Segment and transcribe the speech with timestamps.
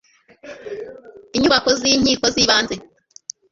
[1.35, 2.75] inyubako z'inkiko z'ibanze